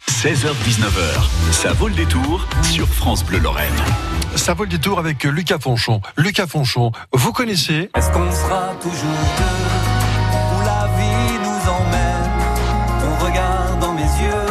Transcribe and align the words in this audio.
16h-19h, 0.00 1.52
ça 1.52 1.72
vaut 1.72 1.88
le 1.88 1.94
détour 1.94 2.46
sur 2.62 2.86
France 2.88 3.24
Bleu 3.24 3.38
Lorraine. 3.38 3.72
Ça 4.36 4.52
vaut 4.52 4.64
le 4.64 4.68
détour 4.70 4.98
avec 4.98 5.22
Lucas 5.24 5.58
Fonchon. 5.60 6.00
Lucas 6.16 6.46
Fonchon, 6.46 6.92
vous 7.12 7.32
connaissez 7.32 7.90
Est-ce 7.96 8.10
qu'on 8.10 8.30
sera 8.30 8.72
toujours 8.82 9.24
deux 9.38 9.44
Où 10.56 10.60
la 10.66 10.88
vie 10.98 11.38
nous 11.42 11.70
emmène? 11.70 12.30
On 13.02 13.24
regarde 13.24 13.78
dans 13.80 13.92
mes 13.94 14.02
yeux 14.02 14.46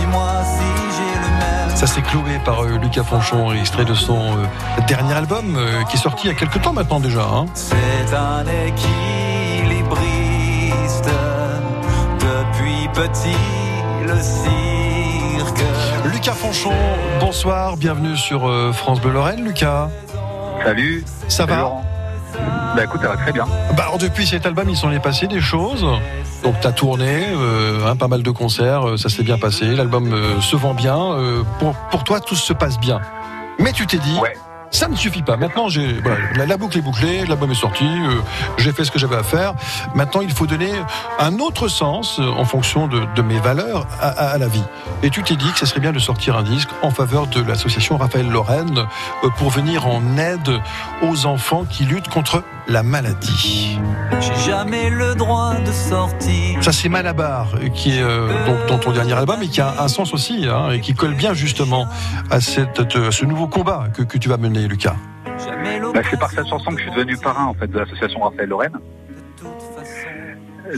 Dis-moi 0.00 0.32
si 0.44 0.64
j'ai 0.96 1.14
le 1.20 1.28
même 1.38 1.76
Ça 1.76 1.86
s'est 1.86 2.02
cloué 2.02 2.40
par 2.44 2.64
euh, 2.64 2.78
Lucas 2.78 3.04
Fonchon, 3.04 3.52
extrait 3.52 3.84
de 3.84 3.94
son 3.94 4.38
euh, 4.38 4.46
dernier 4.88 5.12
album 5.12 5.54
euh, 5.56 5.84
qui 5.84 5.96
est 5.96 6.00
sorti 6.00 6.26
il 6.26 6.32
y 6.32 6.34
a 6.34 6.36
quelques 6.36 6.60
temps 6.62 6.72
maintenant 6.72 6.98
déjà. 7.00 7.22
hein. 7.22 7.46
C'est 7.54 8.12
un 8.14 8.44
équilibriste 8.66 9.90
Depuis 12.18 12.88
petit 12.94 13.36
le 14.06 14.20
cirque 14.20 15.62
Lucas 16.12 16.32
Fonchon, 16.32 16.72
bonsoir, 17.20 17.76
bienvenue 17.76 18.16
sur 18.16 18.48
euh, 18.48 18.72
France 18.72 19.00
Bleu 19.00 19.12
Lorraine. 19.12 19.44
Lucas, 19.44 19.88
Salut. 20.64 21.04
ça 21.28 21.46
va 21.46 21.56
Laurent. 21.58 21.84
Bah 22.74 22.84
écoute, 22.84 23.00
ça 23.02 23.08
va 23.08 23.16
très 23.16 23.32
bien. 23.32 23.44
bah, 23.76 23.84
alors, 23.84 23.98
Depuis 23.98 24.26
cet 24.26 24.46
album, 24.46 24.68
il 24.68 24.76
s'en 24.76 24.90
est 24.90 25.00
passé 25.00 25.26
des 25.26 25.40
choses. 25.40 25.86
Donc 26.42 26.58
tu 26.60 26.66
as 26.66 26.72
tourné, 26.72 27.26
euh, 27.30 27.86
hein, 27.86 27.96
pas 27.96 28.08
mal 28.08 28.22
de 28.22 28.30
concerts, 28.30 28.88
euh, 28.88 28.96
ça 28.96 29.08
s'est 29.08 29.22
bien 29.22 29.38
passé, 29.38 29.66
l'album 29.66 30.12
euh, 30.12 30.40
se 30.40 30.56
vend 30.56 30.74
bien. 30.74 31.16
pour, 31.58 31.74
pour 31.90 32.04
toi, 32.04 32.20
tout 32.20 32.34
se 32.36 32.52
passe 32.52 32.78
bien. 32.80 33.00
Mais 33.58 33.72
tu 33.72 33.86
t'es 33.86 33.98
dit, 33.98 34.18
Ouais. 34.20 34.34
Ça 34.72 34.88
ne 34.88 34.96
suffit 34.96 35.22
pas. 35.22 35.36
Maintenant, 35.36 35.68
j'ai 35.68 36.00
voilà, 36.00 36.16
la, 36.34 36.46
la 36.46 36.56
boucle 36.56 36.78
est 36.78 36.82
bouclée, 36.82 37.24
l'album 37.26 37.50
est 37.50 37.54
sorti, 37.54 37.84
euh, 37.84 38.20
j'ai 38.58 38.72
fait 38.72 38.84
ce 38.84 38.90
que 38.90 38.98
j'avais 38.98 39.16
à 39.16 39.22
faire. 39.22 39.54
Maintenant, 39.94 40.20
il 40.22 40.30
faut 40.32 40.46
donner 40.46 40.72
un 41.20 41.38
autre 41.38 41.68
sens 41.68 42.18
euh, 42.18 42.28
en 42.28 42.44
fonction 42.44 42.88
de, 42.88 43.02
de 43.14 43.22
mes 43.22 43.38
valeurs 43.38 43.86
à, 44.00 44.08
à- 44.08 44.28
à 44.32 44.38
la 44.38 44.48
vie. 44.48 44.64
Et 45.04 45.10
tu 45.10 45.22
t'es 45.22 45.36
dit 45.36 45.50
que 45.52 45.58
ce 45.58 45.66
serait 45.66 45.80
bien 45.80 45.92
de 45.92 45.98
sortir 46.00 46.36
un 46.36 46.42
disque 46.42 46.70
en 46.82 46.90
faveur 46.90 47.26
de 47.28 47.40
l'association 47.42 47.96
Raphaël 47.96 48.28
Lorraine 48.28 48.78
euh, 49.24 49.28
pour 49.36 49.50
venir 49.50 49.86
en 49.86 50.02
aide 50.18 50.60
aux 51.02 51.26
enfants 51.26 51.64
qui 51.64 51.84
luttent 51.84 52.08
contre 52.08 52.42
la 52.68 52.82
maladie. 52.84 53.78
J'ai 54.20 54.50
jamais 54.50 54.88
le 54.88 55.14
droit 55.16 55.54
de 55.56 55.72
sortir 55.72 56.62
Ça, 56.62 56.70
c'est 56.72 56.88
Malabar, 56.88 57.48
qui 57.74 57.98
est 57.98 58.02
euh, 58.02 58.28
donc, 58.46 58.66
dans 58.68 58.78
ton 58.78 58.92
dernier 58.92 59.14
album 59.14 59.42
et 59.42 59.48
qui 59.48 59.60
a 59.60 59.74
un 59.80 59.88
sens 59.88 60.14
aussi, 60.14 60.46
hein, 60.48 60.70
et 60.70 60.80
qui 60.80 60.94
colle 60.94 61.14
bien 61.14 61.34
justement 61.34 61.88
à, 62.30 62.40
cette, 62.40 62.94
à 62.94 63.10
ce 63.10 63.24
nouveau 63.24 63.48
combat 63.48 63.86
que, 63.92 64.02
que 64.02 64.16
tu 64.16 64.28
vas 64.28 64.36
mener, 64.36 64.61
Lucas. 64.68 64.96
Bah, 65.94 66.00
c'est 66.10 66.18
par 66.18 66.30
cette 66.30 66.46
chanson 66.46 66.70
que 66.70 66.78
je 66.78 66.82
suis 66.82 66.92
devenu 66.92 67.16
parrain 67.16 67.46
en 67.46 67.54
fait 67.54 67.66
de 67.66 67.78
l'association 67.78 68.20
Raphaël 68.20 68.48
Lorraine. 68.48 68.78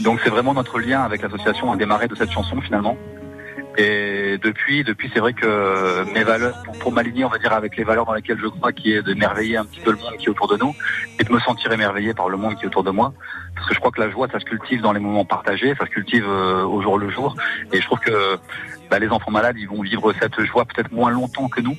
Donc 0.02 0.20
c'est 0.24 0.30
vraiment 0.30 0.54
notre 0.54 0.78
lien 0.80 1.02
avec 1.02 1.22
l'association 1.22 1.72
a 1.72 1.76
démarré 1.76 2.08
de 2.08 2.14
cette 2.14 2.30
chanson 2.30 2.60
finalement. 2.60 2.96
Et 3.76 4.38
depuis, 4.40 4.84
depuis 4.84 5.10
c'est 5.12 5.18
vrai 5.18 5.32
que 5.32 6.04
mes 6.12 6.22
valeurs, 6.22 6.62
pour, 6.80 6.92
m'aligner 6.92 7.24
on 7.24 7.28
va 7.28 7.38
dire 7.38 7.52
avec 7.52 7.76
les 7.76 7.82
valeurs 7.82 8.06
dans 8.06 8.14
lesquelles 8.14 8.38
je 8.40 8.46
crois, 8.46 8.72
qui 8.72 8.92
est 8.92 9.02
de 9.02 9.14
merveiller 9.14 9.56
un 9.56 9.64
petit 9.64 9.80
peu 9.80 9.90
le 9.90 9.96
monde 9.96 10.16
qui 10.16 10.26
est 10.26 10.28
autour 10.28 10.46
de 10.48 10.56
nous 10.56 10.74
et 11.18 11.24
de 11.24 11.32
me 11.32 11.40
sentir 11.40 11.72
émerveillé 11.72 12.14
par 12.14 12.28
le 12.28 12.36
monde 12.36 12.56
qui 12.56 12.64
est 12.64 12.66
autour 12.68 12.84
de 12.84 12.90
moi. 12.90 13.12
Parce 13.54 13.68
que 13.68 13.74
je 13.74 13.80
crois 13.80 13.90
que 13.90 14.00
la 14.00 14.10
joie, 14.10 14.28
ça 14.30 14.38
se 14.38 14.44
cultive 14.44 14.80
dans 14.80 14.92
les 14.92 15.00
moments 15.00 15.24
partagés, 15.24 15.74
ça 15.78 15.86
se 15.86 15.90
cultive 15.90 16.24
euh, 16.26 16.64
au 16.64 16.82
jour 16.82 16.98
le 16.98 17.10
jour. 17.10 17.34
Et 17.72 17.80
je 17.80 17.86
trouve 17.86 17.98
que 17.98 18.38
bah, 18.90 18.98
les 19.00 19.08
enfants 19.08 19.32
malades, 19.32 19.56
ils 19.58 19.68
vont 19.68 19.82
vivre 19.82 20.12
cette 20.20 20.40
joie 20.44 20.64
peut-être 20.64 20.92
moins 20.92 21.10
longtemps 21.10 21.48
que 21.48 21.60
nous. 21.60 21.76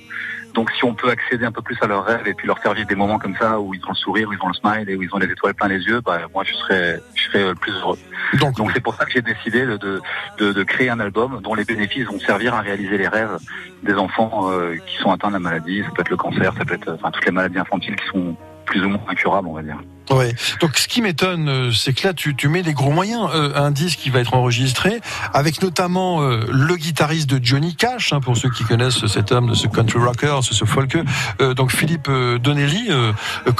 Donc 0.55 0.71
si 0.71 0.85
on 0.85 0.93
peut 0.93 1.09
accéder 1.09 1.45
un 1.45 1.51
peu 1.51 1.61
plus 1.61 1.77
à 1.81 1.87
leurs 1.87 2.05
rêves 2.05 2.27
et 2.27 2.33
puis 2.33 2.47
leur 2.47 2.59
faire 2.59 2.73
vivre 2.73 2.87
des 2.87 2.95
moments 2.95 3.19
comme 3.19 3.35
ça 3.35 3.59
où 3.59 3.73
ils 3.73 3.85
ont 3.85 3.89
le 3.89 3.95
sourire, 3.95 4.29
où 4.29 4.33
ils 4.33 4.41
ont 4.41 4.47
le 4.47 4.53
smile 4.53 4.89
et 4.89 4.95
où 4.95 5.03
ils 5.03 5.13
ont 5.13 5.17
les 5.17 5.29
étoiles 5.29 5.53
plein 5.53 5.67
les 5.67 5.83
yeux, 5.83 5.99
bah, 5.99 6.21
moi 6.33 6.43
je 6.45 6.53
serais, 6.53 7.01
je 7.13 7.23
serais 7.23 7.43
euh, 7.43 7.49
le 7.49 7.55
plus 7.55 7.73
heureux. 7.73 7.99
Donc, 8.39 8.55
Donc 8.55 8.71
c'est 8.73 8.79
pour 8.79 8.95
ça 8.95 9.05
que 9.05 9.11
j'ai 9.11 9.21
décidé 9.21 9.65
de, 9.65 9.75
de, 9.77 10.01
de, 10.37 10.53
de 10.53 10.63
créer 10.63 10.89
un 10.89 10.99
album 11.01 11.41
dont 11.43 11.53
les 11.53 11.65
bénéfices 11.65 12.05
vont 12.05 12.19
servir 12.19 12.53
à 12.53 12.61
réaliser 12.61 12.97
les 12.97 13.07
rêves 13.07 13.37
des 13.83 13.95
enfants 13.95 14.49
euh, 14.51 14.77
qui 14.87 14.97
sont 14.97 15.11
atteints 15.11 15.27
de 15.27 15.33
la 15.33 15.39
maladie. 15.39 15.83
Ça 15.83 15.89
peut 15.93 16.01
être 16.01 16.09
le 16.09 16.17
cancer, 16.17 16.53
ça 16.57 16.63
peut 16.63 16.75
être 16.75 16.93
enfin, 16.93 17.11
toutes 17.11 17.25
les 17.25 17.31
maladies 17.31 17.59
infantiles 17.59 17.97
qui 17.97 18.07
sont 18.07 18.35
plus 18.65 18.83
ou 18.83 18.89
moins 18.89 19.03
incurables, 19.09 19.47
on 19.47 19.53
va 19.53 19.61
dire. 19.61 19.77
Ouais. 20.11 20.35
Donc, 20.61 20.77
ce 20.77 20.87
qui 20.87 21.01
m'étonne, 21.01 21.49
euh, 21.49 21.71
c'est 21.71 21.93
que 21.93 22.07
là, 22.07 22.13
tu, 22.13 22.35
tu 22.35 22.47
mets 22.47 22.61
des 22.61 22.73
gros 22.73 22.91
moyens. 22.91 23.29
Euh, 23.33 23.53
un 23.55 23.71
disque 23.71 23.99
qui 23.99 24.09
va 24.09 24.19
être 24.19 24.33
enregistré 24.33 25.01
avec 25.33 25.61
notamment 25.61 26.21
euh, 26.21 26.45
le 26.51 26.75
guitariste 26.75 27.29
de 27.29 27.43
Johnny 27.43 27.75
Cash, 27.75 28.13
hein, 28.13 28.19
pour 28.19 28.37
ceux 28.37 28.49
qui 28.49 28.63
connaissent 28.63 29.05
cet 29.07 29.31
homme, 29.31 29.49
de 29.49 29.55
ce 29.55 29.67
country 29.67 29.99
rocker, 29.99 30.39
ce, 30.43 30.53
ce 30.53 30.65
folk. 30.65 30.97
Euh, 31.41 31.53
donc, 31.53 31.71
Philippe 31.71 32.07
euh, 32.09 32.37
Donnelly. 32.37 32.87
euh, 32.89 33.11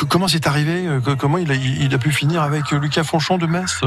comment 0.09 0.27
c'est 0.27 0.47
arrivé 0.47 0.85
Comment 1.17 1.37
il 1.37 1.51
a, 1.51 1.55
il 1.55 1.93
a 1.93 1.97
pu 1.97 2.11
finir 2.11 2.41
avec 2.41 2.71
Lucas 2.71 3.03
Fonchon 3.03 3.37
de 3.37 3.45
Metz? 3.47 3.81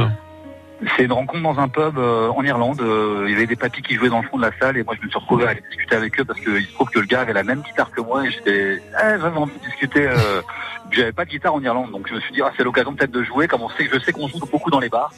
C'est 0.97 1.05
une 1.05 1.13
rencontre 1.13 1.43
dans 1.43 1.59
un 1.59 1.69
pub 1.69 1.99
euh, 1.99 2.29
en 2.29 2.45
Irlande. 2.45 2.81
Euh, 2.81 3.25
il 3.27 3.33
y 3.33 3.35
avait 3.35 3.47
des 3.47 3.57
papis 3.57 3.83
qui 3.83 3.95
jouaient 3.95 4.11
dans 4.11 4.23
le 4.23 4.29
fond 4.29 4.37
de 4.37 4.43
la 4.43 4.53
salle 4.61 4.77
et 4.77 4.85
moi 4.85 4.95
je 4.97 5.05
me 5.05 5.11
suis 5.11 5.19
retrouvé 5.19 5.45
à 5.45 5.49
aller 5.51 5.63
discuter 5.69 5.97
avec 5.97 6.21
eux 6.21 6.25
parce 6.25 6.39
qu'il 6.39 6.65
se 6.65 6.73
trouve 6.73 6.89
que 6.91 7.01
le 7.01 7.07
gars 7.07 7.23
avait 7.23 7.33
la 7.33 7.43
même 7.43 7.63
guitare 7.63 7.91
que 7.91 8.01
moi 8.01 8.25
et 8.25 8.31
j'étais 8.31 8.81
eh, 8.81 9.17
vraiment 9.17 9.43
envie 9.43 9.59
de 9.59 9.65
discuter. 9.65 10.07
Euh, 10.07 10.41
J'avais 10.91 11.13
pas 11.13 11.25
de 11.25 11.31
guitare 11.31 11.53
en 11.53 11.63
Irlande 11.63 11.91
donc 11.91 12.09
je 12.09 12.15
me 12.15 12.21
suis 12.21 12.33
dit 12.33 12.41
ah, 12.43 12.53
c'est 12.57 12.63
l'occasion 12.63 12.95
peut-être 12.95 13.11
de 13.11 13.25
jouer 13.25 13.49
comme 13.49 13.63
on 13.63 13.69
sait 13.71 13.89
je 13.93 13.99
sais 13.99 14.13
qu'on 14.13 14.29
joue 14.29 14.39
beaucoup 14.39 14.71
dans 14.71 14.81
les 14.81 14.89
bars. 14.89 15.13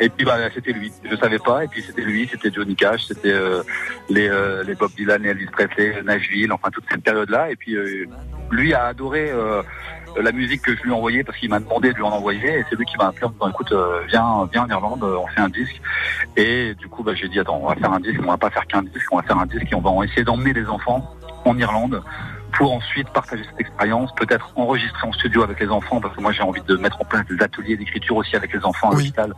Et 0.00 0.08
puis 0.08 0.24
bah 0.24 0.38
c'était 0.54 0.72
lui. 0.72 0.90
Je 1.04 1.14
savais 1.16 1.38
pas 1.38 1.64
et 1.64 1.68
puis 1.68 1.82
c'était 1.82 2.00
lui, 2.00 2.26
c'était 2.30 2.50
Johnny 2.50 2.74
Cash, 2.74 3.04
c'était 3.04 3.32
euh, 3.32 3.62
les 4.08 4.28
euh, 4.28 4.64
les 4.64 4.74
Bob 4.74 4.90
Dylan, 4.96 5.24
et 5.26 5.28
Elvis 5.28 5.46
Presley, 5.46 6.02
Nashville, 6.02 6.50
enfin 6.52 6.70
toute 6.70 6.84
cette 6.90 7.02
période 7.02 7.28
là 7.28 7.50
et 7.50 7.56
puis 7.56 7.76
euh, 7.76 8.06
lui 8.50 8.72
a 8.72 8.86
adoré 8.86 9.30
euh, 9.30 9.62
la 10.20 10.32
musique 10.32 10.62
que 10.62 10.74
je 10.76 10.82
lui 10.82 10.90
ai 10.90 10.94
envoyée 10.94 11.22
parce 11.24 11.38
qu'il 11.38 11.50
m'a 11.50 11.60
demandé 11.60 11.90
de 11.92 11.96
lui 11.96 12.02
en 12.02 12.10
envoyer 12.10 12.58
et 12.58 12.64
c'est 12.68 12.76
lui 12.76 12.84
qui 12.84 12.96
m'a 12.96 13.06
appelé 13.08 13.24
en 13.24 13.28
me 13.28 13.34
disant 13.34 13.48
écoute 13.48 13.72
euh, 13.72 14.00
viens 14.08 14.48
viens 14.52 14.64
en 14.64 14.68
Irlande 14.68 15.02
euh, 15.04 15.16
on 15.22 15.26
fait 15.28 15.40
un 15.40 15.48
disque 15.48 15.80
et 16.36 16.74
du 16.74 16.88
coup 16.88 17.02
bah, 17.02 17.14
j'ai 17.14 17.28
dit 17.28 17.38
attends 17.38 17.60
on 17.62 17.68
va 17.68 17.74
faire 17.76 17.92
un 17.92 18.00
disque 18.00 18.20
on 18.22 18.30
va 18.30 18.36
pas 18.36 18.50
faire 18.50 18.66
qu'un 18.66 18.82
disque 18.82 19.06
on 19.12 19.16
va 19.16 19.22
faire 19.22 19.38
un 19.38 19.46
disque 19.46 19.66
et 19.70 19.74
on 19.74 19.80
va 19.80 20.04
essayer 20.04 20.24
d'emmener 20.24 20.52
des 20.52 20.66
enfants 20.66 21.14
en 21.44 21.56
Irlande 21.58 22.02
pour 22.52 22.72
ensuite 22.72 23.08
partager 23.10 23.44
cette 23.48 23.60
expérience 23.60 24.12
peut-être 24.16 24.50
enregistrer 24.56 25.06
en 25.06 25.12
studio 25.12 25.42
avec 25.44 25.60
les 25.60 25.68
enfants 25.68 26.00
parce 26.00 26.14
que 26.16 26.20
moi 26.20 26.32
j'ai 26.32 26.42
envie 26.42 26.62
de 26.62 26.76
mettre 26.76 27.00
en 27.00 27.04
place 27.04 27.24
des 27.26 27.40
ateliers 27.42 27.76
d'écriture 27.76 28.16
aussi 28.16 28.34
avec 28.36 28.52
les 28.52 28.64
enfants 28.64 28.90
à 28.90 28.94
Oui. 28.94 29.04
l'hôpital 29.04 29.32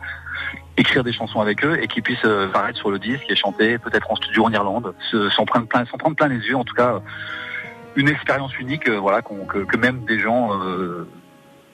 écrire 0.77 1.03
des 1.03 1.13
chansons 1.13 1.39
avec 1.39 1.63
eux 1.63 1.77
et 1.81 1.87
qu'ils 1.87 2.01
puissent 2.01 2.25
euh, 2.25 2.47
paraître 2.49 2.79
sur 2.79 2.89
le 2.89 2.97
disque 2.97 3.25
et 3.29 3.35
chanter 3.35 3.77
peut-être 3.77 4.09
en 4.11 4.15
studio 4.15 4.45
en 4.45 4.51
Irlande 4.51 4.95
se- 5.11 5.29
s'en 5.29 5.45
prendre 5.45 5.67
plein 5.67 5.85
s'en 5.85 5.97
prendre 5.97 6.15
plein 6.15 6.27
les 6.27 6.39
yeux 6.47 6.57
en 6.57 6.63
tout 6.63 6.73
cas 6.73 6.99
une 7.95 8.09
expérience 8.09 8.57
unique, 8.59 8.87
euh, 8.89 8.99
voilà, 8.99 9.21
que, 9.21 9.63
que 9.65 9.77
même 9.77 10.03
des 10.05 10.19
gens 10.19 10.49
euh, 10.59 11.07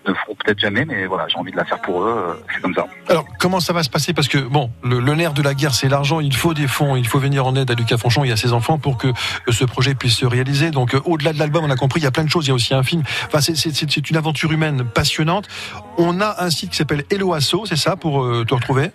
ne 0.08 0.14
feront 0.14 0.36
peut-être 0.36 0.60
jamais, 0.60 0.86
mais 0.86 1.06
voilà, 1.06 1.28
j'ai 1.28 1.38
envie 1.38 1.52
de 1.52 1.58
la 1.58 1.66
faire 1.66 1.82
pour 1.82 2.02
eux, 2.04 2.16
euh, 2.30 2.34
c'est 2.54 2.62
comme 2.62 2.74
ça. 2.74 2.86
Alors, 3.10 3.26
comment 3.40 3.60
ça 3.60 3.74
va 3.74 3.84
se 3.84 3.90
passer? 3.90 4.14
Parce 4.14 4.28
que, 4.28 4.38
bon, 4.38 4.72
le, 4.84 5.00
le 5.00 5.14
nerf 5.16 5.34
de 5.34 5.42
la 5.42 5.54
guerre, 5.54 5.74
c'est 5.74 5.90
l'argent. 5.90 6.20
Il 6.20 6.36
faut 6.36 6.54
des 6.54 6.68
fonds. 6.68 6.96
Il 6.96 7.06
faut 7.08 7.20
venir 7.20 7.46
en 7.46 7.56
aide 7.56 7.70
à 7.70 7.74
Lucas 7.74 7.98
Fonchon 7.98 8.24
et 8.24 8.32
à 8.32 8.38
ses 8.38 8.54
enfants 8.54 8.78
pour 8.80 8.98
que 8.98 9.08
ce 9.50 9.66
projet 9.66 9.96
puisse 9.96 10.16
se 10.18 10.26
réaliser. 10.26 10.72
Donc, 10.72 10.96
au-delà 11.06 11.34
de 11.34 11.40
l'album, 11.40 11.64
on 11.66 11.70
a 11.70 11.76
compris, 11.76 12.00
il 12.00 12.04
y 12.04 12.08
a 12.08 12.12
plein 12.12 12.24
de 12.24 12.30
choses. 12.30 12.46
Il 12.46 12.50
y 12.50 12.52
a 12.52 12.56
aussi 12.56 12.74
un 12.74 12.84
film. 12.84 13.04
Enfin, 13.28 13.42
c'est- 13.42 14.10
une 14.10 14.18
aventure 14.18 14.52
humaine 14.52 14.86
passionnante. 14.86 15.48
On 15.98 16.22
a 16.22 16.44
un 16.44 16.50
site 16.50 16.72
qui 16.72 16.78
s'appelle 16.78 17.04
Hello 17.12 17.34
Asso, 17.34 17.66
c'est 17.66 17.76
ça, 17.76 17.96
pour 17.96 18.24
euh, 18.24 18.46
te 18.46 18.54
retrouver? 18.54 18.92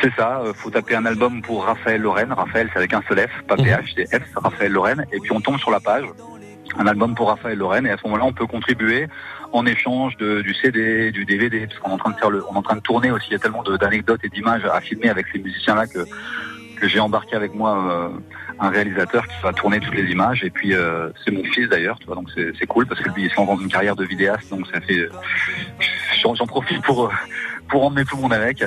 C'est 0.00 0.14
ça, 0.14 0.40
euh, 0.44 0.52
faut 0.54 0.70
taper 0.70 0.94
un 0.94 1.04
album 1.04 1.42
pour 1.42 1.64
Raphaël 1.64 2.00
Lorraine, 2.00 2.32
Raphaël 2.32 2.70
c'est 2.72 2.78
avec 2.78 2.94
un 2.94 3.02
seul 3.08 3.18
F, 3.26 3.42
pas 3.48 3.56
Mhm. 3.56 3.64
PH, 3.64 3.92
c'est 3.96 4.06
F, 4.20 4.22
Raphaël 4.36 4.70
Lorraine, 4.70 5.04
et 5.12 5.18
puis 5.18 5.32
on 5.32 5.40
tombe 5.40 5.58
sur 5.58 5.72
la 5.72 5.80
page, 5.80 6.04
un 6.78 6.86
album 6.86 7.14
pour 7.14 7.28
Raphaël 7.28 7.58
Lorraine, 7.58 7.86
et 7.86 7.90
à 7.90 7.96
ce 7.96 8.02
moment-là 8.04 8.24
on 8.24 8.32
peut 8.32 8.46
contribuer 8.46 9.08
en 9.52 9.66
échange 9.66 10.16
de, 10.16 10.42
du 10.42 10.54
CD, 10.54 11.10
du 11.10 11.24
DVD, 11.24 11.66
parce 11.66 11.78
qu'on 11.80 11.90
est 11.90 11.94
en 11.94 11.98
train 11.98 12.10
de 12.10 12.16
faire 12.16 12.30
le, 12.30 12.44
on 12.48 12.54
est 12.54 12.58
en 12.58 12.62
train 12.62 12.76
de 12.76 12.80
tourner 12.80 13.10
aussi, 13.10 13.28
il 13.30 13.32
y 13.32 13.36
a 13.36 13.38
tellement 13.38 13.62
d'anecdotes 13.62 14.20
et 14.24 14.28
d'images 14.28 14.64
à 14.64 14.80
filmer 14.80 15.08
avec 15.08 15.26
ces 15.32 15.38
musiciens-là 15.38 15.86
que, 15.86 16.06
que 16.80 16.88
j'ai 16.88 17.00
embarqué 17.00 17.36
avec 17.36 17.54
moi 17.54 17.76
euh, 17.90 18.08
un 18.58 18.70
réalisateur 18.70 19.26
qui 19.26 19.42
va 19.42 19.52
tourner 19.52 19.80
toutes 19.80 19.94
les 19.94 20.10
images, 20.10 20.44
et 20.44 20.50
puis 20.50 20.74
euh, 20.74 21.10
c'est 21.24 21.30
mon 21.30 21.44
fils 21.44 21.68
d'ailleurs, 21.68 21.98
tu 21.98 22.06
vois, 22.06 22.14
donc 22.14 22.28
c'est 22.36 22.66
cool 22.66 22.86
parce 22.86 23.00
que 23.00 23.08
lui 23.10 23.24
il 23.24 23.30
se 23.30 23.36
lance 23.36 23.48
dans 23.48 23.58
une 23.58 23.68
carrière 23.70 23.96
de 23.96 24.04
vidéaste, 24.04 24.50
donc 24.50 24.66
ça 24.72 24.80
fait, 24.80 25.08
j'en 26.22 26.34
j'en 26.34 26.46
profite 26.46 26.82
pour, 26.82 27.06
euh, 27.06 27.10
pour 27.68 27.84
emmener 27.84 28.04
tout 28.04 28.16
le 28.16 28.22
monde 28.22 28.32
avec. 28.32 28.64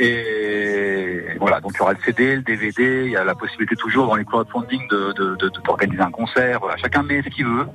Et 0.00 1.24
voilà, 1.40 1.60
donc 1.60 1.72
il 1.74 1.78
y 1.78 1.80
aura 1.82 1.92
le 1.92 1.98
CD, 2.04 2.36
le 2.36 2.42
DVD, 2.42 3.04
il 3.06 3.10
y 3.12 3.16
a 3.16 3.24
la 3.24 3.34
possibilité 3.34 3.74
toujours 3.74 4.06
dans 4.06 4.14
les 4.14 4.24
crowdfunding 4.24 4.86
de, 4.88 5.12
de, 5.12 5.34
de, 5.36 5.48
de- 5.48 5.60
d'organiser 5.64 6.00
un 6.02 6.10
concert. 6.10 6.60
Voilà, 6.60 6.76
chacun 6.76 7.02
met 7.02 7.20
ce 7.22 7.28
qu'il 7.28 7.46
veut. 7.46 7.66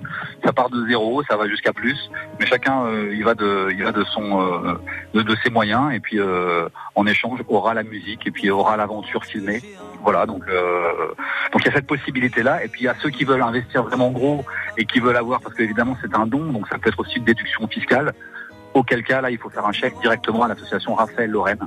Ça 0.46 0.54
part 0.54 0.70
de 0.70 0.86
zéro, 0.88 1.22
ça 1.24 1.36
va 1.36 1.48
jusqu'à 1.50 1.74
plus, 1.74 2.10
mais 2.40 2.46
chacun 2.46 2.86
euh, 2.86 3.14
il 3.14 3.24
va 3.26 3.34
de 3.36 3.70
il 3.72 3.84
va 3.84 3.92
de 3.92 4.04
son 4.06 4.42
euh, 4.42 4.74
de, 5.14 5.22
de 5.22 5.36
ses 5.44 5.50
moyens 5.50 5.94
et 5.94 6.00
puis 6.00 6.18
euh, 6.20 6.68
en 6.96 7.06
échange 7.06 7.40
aura 7.50 7.74
la 7.74 7.84
musique 7.84 8.26
et 8.26 8.32
puis 8.32 8.50
aura 8.50 8.78
l'aventure 8.78 9.26
filmée. 9.26 9.62
Voilà, 10.02 10.26
donc 10.26 10.44
euh, 10.48 10.92
donc 11.52 11.62
il 11.62 11.66
y 11.66 11.70
a 11.70 11.74
cette 11.74 11.88
possibilité 11.88 12.42
là 12.42 12.64
et 12.64 12.68
puis 12.70 12.82
il 12.82 12.86
y 12.86 12.90
a 12.90 12.96
ceux 13.02 13.10
qui 13.10 13.26
veulent 13.26 13.42
investir 13.42 13.84
vraiment 13.84 14.12
gros 14.12 14.46
et 14.78 14.86
qui 14.86 15.00
veulent 15.02 15.18
avoir 15.18 15.42
parce 15.42 15.56
qu'évidemment 15.56 15.98
c'est 16.02 16.16
un 16.16 16.26
don, 16.26 16.52
donc 16.54 16.68
ça 16.70 16.78
peut 16.78 16.90
être 16.90 17.00
aussi 17.00 17.18
une 17.18 17.26
déduction 17.26 17.68
fiscale. 17.68 18.14
Auquel 18.74 19.04
cas 19.04 19.22
là 19.22 19.30
il 19.30 19.38
faut 19.38 19.50
faire 19.50 19.66
un 19.68 19.72
chèque 19.72 19.94
directement 20.02 20.44
à 20.44 20.48
l'association 20.48 20.96
Raphaël 20.96 21.30
Lorraine 21.30 21.60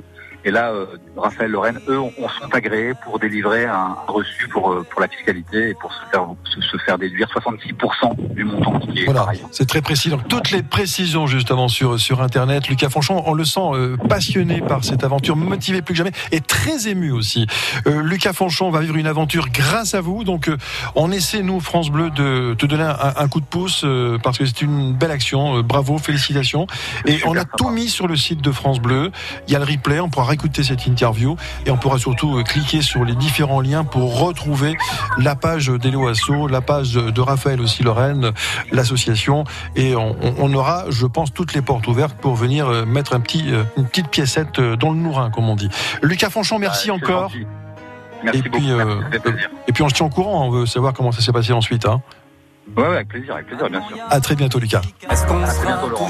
Et 0.45 0.51
là, 0.51 0.71
euh, 0.71 0.85
Raphaël 1.15 1.51
Lorraine, 1.51 1.79
eux, 1.87 1.99
on, 1.99 2.11
on 2.17 2.29
sont 2.29 2.53
agréés 2.53 2.93
pour 3.03 3.19
délivrer 3.19 3.65
un 3.65 3.95
reçu 4.07 4.47
pour, 4.47 4.71
euh, 4.71 4.85
pour 4.89 5.01
la 5.01 5.07
fiscalité 5.07 5.69
et 5.69 5.73
pour 5.73 5.93
se 5.93 5.99
faire, 6.11 6.27
se, 6.43 6.61
se 6.61 6.77
faire 6.77 6.97
déduire 6.97 7.27
66% 7.27 8.33
du 8.33 8.43
montant 8.43 8.79
qui 8.79 9.01
est 9.01 9.05
Voilà, 9.05 9.27
c'est 9.51 9.67
très 9.67 9.81
précis. 9.81 10.09
Donc 10.09 10.27
toutes 10.27 10.51
les 10.51 10.63
précisions 10.63 11.27
justement 11.27 11.67
sur 11.67 11.99
sur 11.99 12.21
internet. 12.21 12.67
Lucas 12.67 12.89
Fonchon, 12.89 13.23
on 13.25 13.33
le 13.33 13.45
sent 13.45 13.59
euh, 13.73 13.97
passionné 13.97 14.61
par 14.61 14.83
cette 14.83 15.03
aventure, 15.03 15.35
motivé 15.35 15.81
plus 15.81 15.93
que 15.93 15.97
jamais 15.97 16.11
et 16.31 16.41
très 16.41 16.87
ému 16.87 17.11
aussi. 17.11 17.47
Euh, 17.87 18.01
Lucas 18.01 18.33
Fonchon 18.33 18.69
va 18.69 18.81
vivre 18.81 18.95
une 18.95 19.07
aventure 19.07 19.49
grâce 19.49 19.93
à 19.93 20.01
vous. 20.01 20.23
Donc 20.23 20.49
euh, 20.49 20.57
on 20.95 21.11
essaie 21.11 21.43
nous 21.43 21.59
France 21.59 21.89
Bleu 21.89 22.09
de 22.09 22.55
te 22.57 22.65
donner 22.65 22.83
un, 22.83 23.13
un 23.17 23.27
coup 23.27 23.41
de 23.41 23.45
pouce 23.45 23.81
euh, 23.83 24.17
parce 24.21 24.37
que 24.37 24.45
c'est 24.45 24.61
une 24.61 24.93
belle 24.93 25.11
action. 25.11 25.61
Bravo, 25.61 25.97
félicitations. 25.97 26.67
Et 27.05 27.19
on 27.25 27.35
a 27.35 27.45
tout 27.45 27.69
mis 27.69 27.89
sur 27.89 28.07
le 28.07 28.15
site 28.15 28.41
de 28.41 28.51
France 28.51 28.79
Bleu. 28.79 29.11
Il 29.47 29.53
y 29.53 29.55
a 29.55 29.59
le 29.59 29.65
replay, 29.65 29.99
on 29.99 30.09
pourra 30.09 30.26
réécouter 30.27 30.63
cette 30.63 30.85
interview 30.85 31.35
et 31.65 31.71
on 31.71 31.77
pourra 31.77 31.97
surtout 31.97 32.37
euh, 32.37 32.43
cliquer 32.43 32.81
sur 32.81 33.03
les 33.03 33.15
différents 33.15 33.61
liens 33.61 33.83
pour 33.83 34.19
retrouver 34.19 34.75
la 35.17 35.35
page 35.35 35.69
d'Elo 35.69 36.07
Asso, 36.07 36.47
la 36.49 36.61
page 36.61 36.93
de 36.93 37.21
Raphaël 37.21 37.61
aussi 37.61 37.83
Lorraine, 37.83 38.31
l'association 38.71 39.43
et 39.75 39.95
on, 39.95 40.53
aura, 40.53 40.85
je 40.89 41.05
pense, 41.05 41.33
toutes 41.33 41.53
les 41.53 41.61
portes 41.61 41.87
ouvertes 41.87 42.17
pour 42.19 42.35
venir 42.35 42.67
euh, 42.67 42.85
mettre 42.85 43.15
un 43.15 43.19
petit, 43.19 43.53
euh, 43.53 43.63
une 43.77 43.85
petite 43.87 44.09
piécette 44.09 44.59
dans 44.59 44.91
le 44.91 44.97
nourrin, 44.97 45.29
comme 45.29 45.49
on 45.49 45.55
dit. 45.55 45.69
Lucas 46.01 46.29
Fonchon, 46.29 46.59
merci 46.59 46.91
encore. 46.91 47.29
gentil. 47.29 47.45
Merci 48.23 48.39
Et 48.39 48.41
beaucoup. 48.41 48.57
puis, 48.57 48.71
euh, 48.71 48.77
merci, 48.77 49.01
ça 49.03 49.09
fait 49.11 49.19
plaisir. 49.19 49.49
Et 49.67 49.73
puis 49.73 49.83
on 49.83 49.89
se 49.89 49.93
tient 49.93 50.05
au 50.05 50.09
courant, 50.09 50.47
on 50.47 50.49
veut 50.49 50.65
savoir 50.65 50.93
comment 50.93 51.11
ça 51.11 51.21
s'est 51.21 51.31
passé 51.31 51.53
ensuite. 51.53 51.85
Hein. 51.85 52.01
Ouais, 52.75 52.83
ouais, 52.83 52.95
avec 52.95 53.07
plaisir, 53.07 53.33
avec 53.35 53.47
plaisir, 53.47 53.69
bien 53.69 53.81
sûr. 53.87 53.97
À 54.09 54.19
très 54.19 54.35
bientôt, 54.35 54.59
Lucas. 54.59 54.81
À 55.07 55.15
très 55.15 55.65
bientôt, 55.65 55.89
Laurent. 55.89 56.09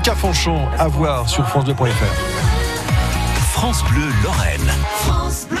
Lucas 0.00 0.14
Fonchon, 0.14 0.66
à 0.78 0.88
voir 0.88 1.28
sur 1.28 1.46
FranceBleu.fr. 1.46 1.92
France 3.52 3.84
Bleu 3.90 4.08
Lorraine. 4.24 4.72
France 5.02 5.46
Bleu. 5.46 5.59